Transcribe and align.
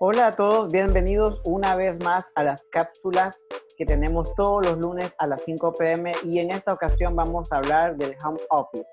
Hola 0.00 0.26
a 0.26 0.32
todos, 0.32 0.72
bienvenidos 0.72 1.40
una 1.44 1.74
vez 1.74 2.02
más 2.04 2.26
a 2.34 2.44
las 2.44 2.64
cápsulas 2.70 3.42
que 3.76 3.86
tenemos 3.86 4.34
todos 4.34 4.66
los 4.66 4.78
lunes 4.78 5.14
a 5.18 5.26
las 5.26 5.42
5 5.44 5.72
pm 5.74 6.12
y 6.24 6.38
en 6.38 6.50
esta 6.50 6.72
ocasión 6.72 7.14
vamos 7.16 7.52
a 7.52 7.58
hablar 7.58 7.96
del 7.96 8.16
home 8.24 8.40
office. 8.50 8.90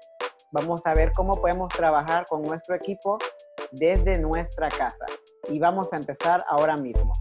Vamos 0.51 0.85
a 0.85 0.93
ver 0.93 1.11
cómo 1.11 1.33
podemos 1.33 1.73
trabajar 1.73 2.25
con 2.29 2.43
nuestro 2.43 2.75
equipo 2.75 3.17
desde 3.71 4.19
nuestra 4.19 4.69
casa 4.69 5.05
y 5.49 5.59
vamos 5.59 5.91
a 5.93 5.97
empezar 5.97 6.43
ahora 6.47 6.77
mismo. 6.77 7.11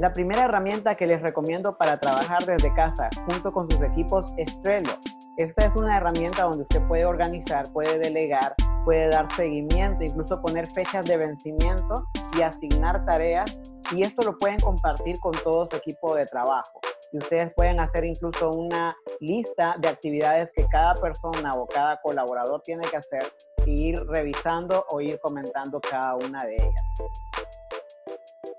La 0.00 0.12
primera 0.12 0.44
herramienta 0.44 0.94
que 0.94 1.06
les 1.06 1.22
recomiendo 1.22 1.78
para 1.78 1.98
trabajar 1.98 2.44
desde 2.44 2.72
casa 2.74 3.08
junto 3.26 3.52
con 3.52 3.70
sus 3.70 3.82
equipos 3.82 4.32
es 4.36 4.60
Trello. 4.60 4.92
Esta 5.36 5.66
es 5.66 5.76
una 5.76 5.98
herramienta 5.98 6.44
donde 6.44 6.62
usted 6.62 6.80
puede 6.88 7.04
organizar, 7.04 7.70
puede 7.74 7.98
delegar, 7.98 8.54
puede 8.86 9.08
dar 9.08 9.30
seguimiento, 9.30 10.02
incluso 10.02 10.40
poner 10.40 10.66
fechas 10.66 11.04
de 11.04 11.18
vencimiento 11.18 12.08
y 12.38 12.40
asignar 12.40 13.04
tareas. 13.04 13.58
Y 13.92 14.02
esto 14.02 14.24
lo 14.24 14.38
pueden 14.38 14.58
compartir 14.60 15.20
con 15.20 15.32
todo 15.32 15.68
su 15.70 15.76
equipo 15.76 16.14
de 16.14 16.24
trabajo. 16.24 16.80
Y 17.12 17.18
ustedes 17.18 17.52
pueden 17.54 17.78
hacer 17.80 18.06
incluso 18.06 18.48
una 18.48 18.96
lista 19.20 19.76
de 19.78 19.88
actividades 19.88 20.50
que 20.56 20.66
cada 20.68 20.94
persona 20.94 21.50
o 21.52 21.66
cada 21.66 22.00
colaborador 22.00 22.62
tiene 22.62 22.82
que 22.88 22.96
hacer 22.96 23.22
e 23.66 23.70
ir 23.70 24.00
revisando 24.06 24.86
o 24.88 25.02
ir 25.02 25.20
comentando 25.20 25.80
cada 25.82 26.16
una 26.16 26.42
de 26.46 26.54
ellas. 26.54 26.82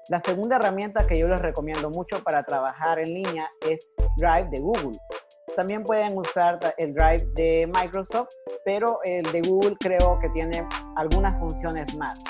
La 0.10 0.20
segunda 0.20 0.58
herramienta 0.58 1.08
que 1.08 1.18
yo 1.18 1.28
les 1.28 1.42
recomiendo 1.42 1.90
mucho 1.90 2.24
para 2.24 2.44
trabajar 2.44 3.00
en 3.00 3.16
línea 3.16 3.44
es 3.68 3.90
Drive 4.18 4.50
de 4.52 4.60
Google. 4.60 4.98
También 5.56 5.84
pueden 5.84 6.18
usar 6.18 6.60
el 6.78 6.94
Drive 6.94 7.26
de 7.34 7.68
Microsoft, 7.68 8.30
pero 8.66 9.00
el 9.04 9.24
de 9.32 9.42
Google 9.42 9.76
creo 9.80 10.20
que 10.20 10.30
tiene 10.30 10.68
algunas 10.96 11.38
funciones 11.40 11.96
más. 11.96 12.24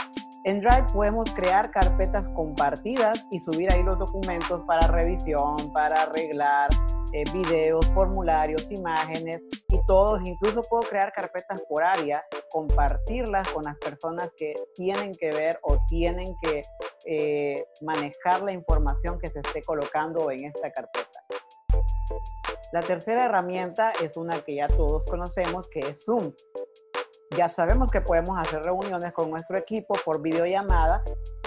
En 0.43 0.62
Drive 0.62 0.85
podemos 0.93 1.30
crear 1.31 1.70
carpetas 1.71 2.26
compartidas 2.29 3.26
y 3.32 3.40
subir 3.40 3.70
ahí 3.73 3.84
los 3.84 3.99
documentos 3.99 4.62
para 4.65 4.88
revisión, 4.88 5.55
para 5.73 6.04
arreglar 6.04 6.70
eh, 7.12 7.26
videos, 7.34 7.85
formularios, 7.88 8.71
imágenes 8.71 9.41
y 9.68 9.79
todos. 9.88 10.21
Incluso 10.23 10.62
puedo 10.70 10.88
crear 10.88 11.12
carpetas 11.12 11.63
por 11.68 11.84
área, 11.84 12.23
compartirlas 12.49 13.49
con 13.49 13.63
las 13.63 13.77
personas 13.79 14.29
que 14.38 14.54
tienen 14.76 15.12
que 15.12 15.32
ver 15.32 15.60
o 15.63 15.84
tienen 15.88 16.27
que 16.41 16.62
eh, 17.07 17.62
manejar 17.82 18.41
la 18.41 18.54
información 18.54 19.20
que 19.20 19.27
se 19.27 19.40
esté 19.40 19.62
colocando 19.63 20.32
en 20.32 20.45
esta 20.45 20.71
carpeta. 20.71 21.26
La 22.73 22.82
tercera 22.82 23.26
herramienta 23.26 23.93
es 24.04 24.18
una 24.18 24.41
que 24.41 24.55
ya 24.55 24.68
todos 24.68 25.04
conocemos, 25.05 25.70
que 25.70 25.79
es 25.79 26.04
Zoom. 26.04 26.34
Ya 27.37 27.48
sabemos 27.48 27.91
que 27.91 28.01
podemos 28.01 28.37
hacer 28.37 28.62
reuniones 28.62 29.13
con 29.13 29.29
nuestro 29.29 29.57
equipo 29.57 29.96
por 30.04 30.21
videollamada, 30.21 31.01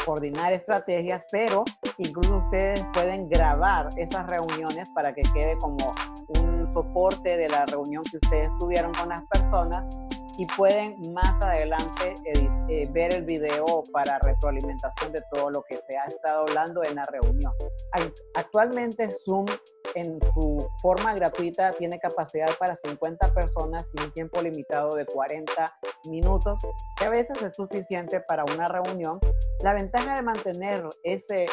coordinar 0.07 0.53
estrategias, 0.53 1.25
pero 1.31 1.65
incluso 1.99 2.39
ustedes 2.39 2.83
pueden 2.95 3.29
grabar 3.29 3.89
esas 3.99 4.27
reuniones 4.29 4.89
para 4.95 5.13
que 5.13 5.23
quede 5.35 5.59
como 5.59 5.93
un 6.41 6.67
soporte 6.73 7.37
de 7.37 7.49
la 7.49 7.67
reunión 7.67 8.03
que 8.11 8.17
ustedes 8.17 8.51
tuvieron 8.59 8.93
con 8.95 9.11
las 9.11 9.23
personas 9.27 9.85
y 10.41 10.47
pueden 10.57 10.97
más 11.13 11.39
adelante 11.43 12.15
eh, 12.25 12.89
ver 12.93 13.13
el 13.13 13.25
video 13.25 13.83
para 13.93 14.19
retroalimentación 14.21 15.13
de 15.13 15.21
todo 15.31 15.51
lo 15.51 15.63
que 15.65 15.79
se 15.79 15.99
ha 15.99 16.07
estado 16.07 16.47
hablando 16.49 16.83
en 16.83 16.95
la 16.95 17.03
reunión. 17.13 17.53
Actualmente 18.35 19.11
Zoom 19.11 19.45
en 19.95 20.19
su 20.33 20.67
forma 20.81 21.15
gratuita 21.15 21.73
tiene 21.73 21.99
capacidad 21.99 22.49
para 22.59 22.75
50 22.75 23.35
personas 23.35 23.87
y 23.93 24.03
un 24.03 24.13
tiempo 24.13 24.41
limitado 24.41 24.97
de 24.97 25.05
40 25.05 25.79
minutos, 26.09 26.59
que 26.97 27.05
a 27.05 27.11
veces 27.11 27.43
es 27.43 27.55
suficiente 27.55 28.21
para 28.21 28.45
una 28.45 28.67
reunión. 28.67 29.19
La 29.63 29.75
ventaja 29.75 30.17
de 30.17 30.23
mantener 30.23 30.89
ese 31.03 31.45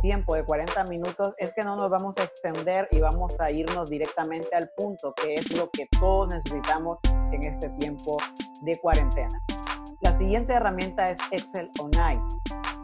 tiempo 0.00 0.34
de 0.34 0.44
40 0.44 0.82
minutos 0.84 1.32
es 1.38 1.54
que 1.54 1.62
no 1.62 1.76
nos 1.76 1.90
vamos 1.90 2.16
a 2.18 2.24
extender 2.24 2.88
y 2.90 2.98
vamos 2.98 3.38
a 3.38 3.52
irnos 3.52 3.88
directamente 3.88 4.48
al 4.56 4.68
punto, 4.76 5.14
que 5.14 5.34
es 5.34 5.56
lo 5.56 5.70
que 5.70 5.86
todos 6.00 6.34
necesitamos 6.34 6.98
en 7.32 7.44
este 7.44 7.68
tiempo 7.70 8.18
de 8.62 8.78
cuarentena. 8.78 9.40
La 10.00 10.14
siguiente 10.14 10.54
herramienta 10.54 11.10
es 11.10 11.18
Excel 11.30 11.70
Online. 11.80 12.22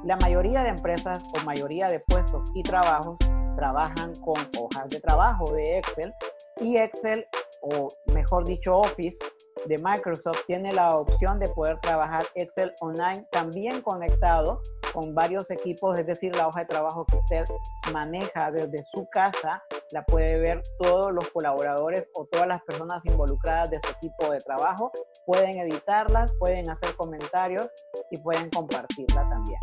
La 0.05 0.17
mayoría 0.17 0.63
de 0.63 0.71
empresas 0.71 1.33
o 1.35 1.45
mayoría 1.45 1.89
de 1.89 2.01
puestos 2.01 2.51
y 2.55 2.63
trabajos 2.63 3.17
trabajan 3.57 4.13
con 4.25 4.37
hojas 4.61 4.89
de 4.89 5.01
trabajo 5.01 5.51
de 5.53 5.79
Excel 5.79 6.13
y 6.61 6.77
Excel, 6.77 7.27
o 7.63 7.89
mejor 8.15 8.45
dicho 8.45 8.77
Office 8.77 9.19
de 9.67 9.77
Microsoft, 9.83 10.45
tiene 10.47 10.73
la 10.73 10.97
opción 10.97 11.39
de 11.41 11.49
poder 11.49 11.81
trabajar 11.81 12.25
Excel 12.35 12.73
online 12.81 13.27
también 13.33 13.81
conectado 13.81 14.61
con 14.97 15.15
varios 15.15 15.51
equipos, 15.51 15.99
es 15.99 16.07
decir, 16.07 16.35
la 16.37 16.49
hoja 16.49 16.61
de 16.61 16.67
trabajo 16.67 17.05
que 17.05 17.17
usted 17.17 17.45
maneja 17.93 18.51
desde 18.51 18.83
su 18.95 19.07
casa, 19.11 19.63
la 19.93 20.03
puede 20.05 20.39
ver 20.39 20.63
todos 20.81 21.13
los 21.13 21.29
colaboradores 21.29 22.09
o 22.15 22.25
todas 22.25 22.49
las 22.49 22.63
personas 22.63 23.03
involucradas 23.05 23.71
de 23.71 23.79
su 23.85 23.91
equipo 23.91 24.33
de 24.33 24.39
trabajo, 24.39 24.91
pueden 25.27 25.59
editarlas, 25.59 26.33
pueden 26.39 26.71
hacer 26.71 26.97
comentarios 26.97 27.69
y 28.11 28.19
pueden 28.23 28.49
compartirla 28.49 29.29
también. 29.29 29.61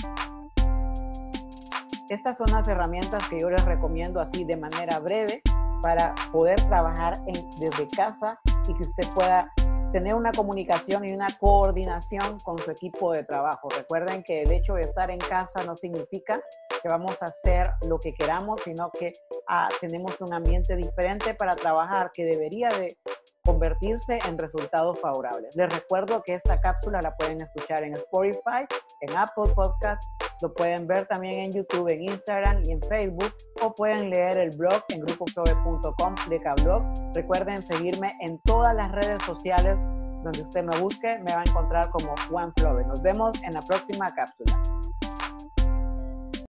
Estas 2.10 2.38
son 2.38 2.52
las 2.52 2.68
herramientas 2.68 3.28
que 3.28 3.40
yo 3.40 3.50
les 3.50 3.66
recomiendo 3.66 4.20
así 4.20 4.44
de 4.44 4.58
manera 4.58 5.00
breve 5.00 5.42
para 5.82 6.14
poder 6.32 6.62
trabajar 6.68 7.16
desde 7.60 7.88
casa 7.88 8.40
y 8.68 8.74
que 8.76 8.84
usted 8.84 9.08
pueda 9.16 9.52
tener 9.94 10.16
una 10.16 10.32
comunicación 10.32 11.08
y 11.08 11.14
una 11.14 11.28
coordinación 11.40 12.40
con 12.44 12.58
su 12.58 12.72
equipo 12.72 13.14
de 13.14 13.24
trabajo. 13.24 13.70
Recuerden 13.70 14.24
que 14.24 14.42
el 14.42 14.52
hecho 14.52 14.74
de 14.74 14.82
estar 14.82 15.10
en 15.12 15.20
casa 15.20 15.64
no 15.66 15.78
significa 15.78 16.42
que 16.82 16.90
vamos 16.90 17.22
a 17.22 17.28
hacer 17.28 17.70
lo 17.88 18.00
que 18.00 18.14
queramos, 18.14 18.62
sino 18.64 18.92
que 18.92 19.14
ah, 19.48 19.70
tenemos 19.80 20.20
un 20.20 20.34
ambiente 20.34 20.76
diferente 20.76 21.36
para 21.36 21.56
trabajar 21.56 22.12
que 22.12 22.26
debería 22.26 22.70
de 22.70 22.98
convertirse 23.46 24.20
en 24.28 24.38
resultados 24.38 25.00
favorables. 25.00 25.56
Les 25.56 25.72
recuerdo 25.72 26.24
que 26.24 26.34
esta 26.34 26.60
cápsula 26.60 27.00
la 27.02 27.16
pueden 27.16 27.38
escuchar 27.42 27.84
en 27.84 27.94
Spotify, 27.94 28.66
en 29.02 29.16
Apple 29.16 29.54
Podcast, 29.54 30.04
lo 30.42 30.54
pueden 30.54 30.88
ver 30.88 31.08
también 31.08 31.40
en 31.40 31.52
YouTube, 31.52 31.92
en 31.92 32.04
Instagram 32.04 32.62
y 32.64 32.72
en 32.72 32.82
Facebook 32.82 33.34
o 33.62 33.74
pueden 33.74 34.10
leer 34.10 34.38
el 34.38 34.50
blog 34.58 34.84
en 34.90 35.02
grupoprove.com, 35.02 36.16
blog. 36.64 36.84
Recuerden 37.14 37.62
seguirme 37.62 38.08
en 38.22 38.40
todas 38.40 38.76
las 38.76 38.92
redes 38.92 39.22
sociales 39.24 39.78
donde 40.24 40.42
usted 40.42 40.64
me 40.64 40.78
busque, 40.80 41.20
me 41.20 41.34
va 41.34 41.42
a 41.42 41.44
encontrar 41.50 41.90
como 41.92 42.14
Juan 42.30 42.54
Flove. 42.58 42.86
Nos 42.88 43.02
vemos 43.02 43.42
en 43.44 43.52
la 43.54 43.62
próxima 43.62 44.08
cápsula. 44.16 44.62